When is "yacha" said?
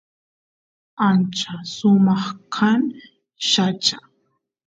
3.51-3.97